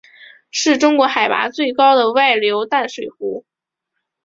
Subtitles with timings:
[0.49, 3.45] 是中国海拔最高的外流淡水湖。